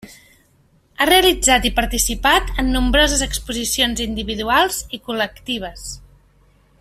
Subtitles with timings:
[1.01, 5.89] Ha realitzat i participat en nombroses exposicions individuals i col·lectives.